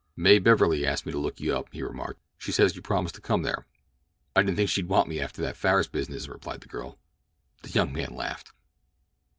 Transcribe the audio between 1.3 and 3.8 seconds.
you up," he remarked. "She says you promised to come there."